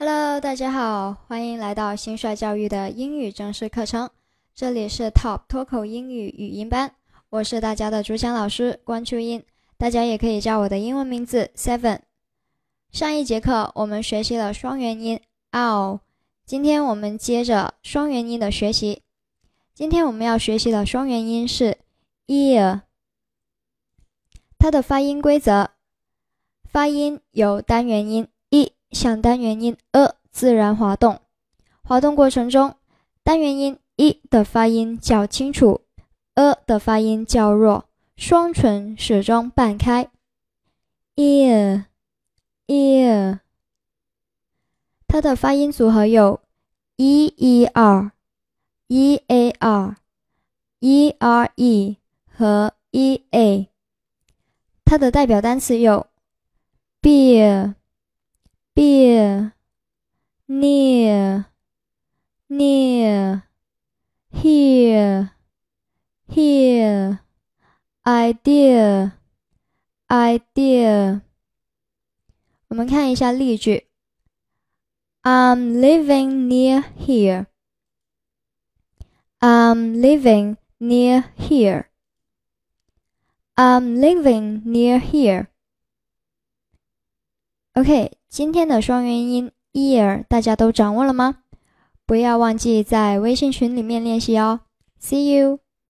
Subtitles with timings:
[0.00, 4.08] Hello，大家好，欢迎来到新帅教育的英语正式课程。
[4.54, 6.94] 这里是 Top 脱口英语语音班，
[7.30, 9.42] 我是大家的主讲老师关秋英，
[9.76, 11.98] 大家也可以叫我的英文名字 Seven。
[12.92, 15.20] 上一节课我们学习了双元音
[15.50, 15.98] ow，
[16.46, 19.02] 今天我们接着双元音的学习。
[19.74, 21.76] 今天我们要学习的双元音是
[22.28, 22.82] ear，
[24.60, 25.70] 它的发音规则，
[26.62, 28.28] 发音有单元音。
[28.90, 31.20] 向单元音 a 自然滑动，
[31.82, 32.76] 滑动过程中，
[33.22, 35.82] 单元音 e 的发音较清楚
[36.34, 37.84] ，a 的发音较弱，
[38.16, 40.10] 双唇始终半开。
[41.16, 41.86] ear
[42.68, 43.40] ear，
[45.08, 46.40] 它的发音组合有
[46.96, 48.12] e e r
[48.86, 49.96] e a r
[50.78, 51.96] e r e
[52.30, 53.68] 和 e a，
[54.84, 56.06] 它的代表单词有
[57.02, 57.74] beer。
[58.77, 59.53] beer,
[60.47, 61.45] near,
[62.49, 63.43] near,
[64.31, 65.31] here,
[66.27, 67.19] here,
[68.05, 69.13] idea,
[70.07, 71.21] idea。
[72.67, 73.87] 我们看一下例句：
[75.23, 77.45] I'm living near here.
[79.39, 81.85] I'm living near here.
[83.55, 85.47] I'm living near here.
[87.75, 91.38] OK， 今天的双元音 ear 大家都掌握了吗？
[92.06, 94.60] 不要忘记在微信群里面练习哦。
[95.00, 95.60] See you。